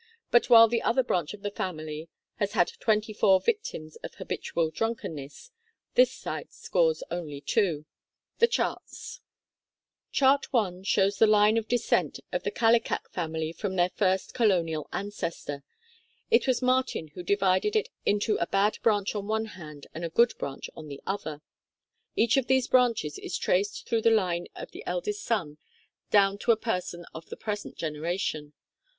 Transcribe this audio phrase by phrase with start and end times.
[0.31, 4.15] But while the other branch of the family has had twenty four vic tims of
[4.15, 5.51] habitual drunkenness,
[5.93, 7.85] this side scores only two.
[8.39, 10.37] The charts of these two families follow.
[10.39, 13.53] THE CHARTS THE CHARTS CHART I shows the line of descent of the Kallikak family
[13.53, 15.63] from their first colonial ancestor.
[16.31, 20.03] It was Mar tin who divided it into a bad branch on one hand and
[20.03, 21.43] a good branch o'n the other.
[22.15, 25.59] Each of these branches is traced through the line of the eldest son
[26.09, 28.53] down to a person of the present generation.